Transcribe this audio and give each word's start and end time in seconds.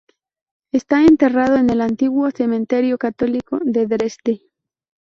Está 0.71 1.03
enterrado 1.03 1.57
en 1.57 1.69
el 1.69 1.79
Antiguo 1.79 2.31
Cementerio 2.31 2.97
Católico 2.97 3.59
de 3.63 3.85
Dresde. 3.85 4.41